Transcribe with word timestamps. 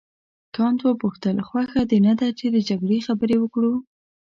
کانت 0.55 0.79
وپوښتل 0.83 1.37
خوښه 1.47 1.81
دې 1.89 1.99
نه 2.07 2.13
ده 2.19 2.27
چې 2.39 2.45
د 2.55 2.57
جګړې 2.69 2.97
خبرې 3.07 3.35
وکړو. 3.39 3.73